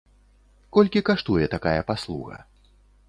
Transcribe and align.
Колькі 0.77 1.03
каштуе 1.09 1.49
такая 1.57 1.77
паслуга? 1.91 2.41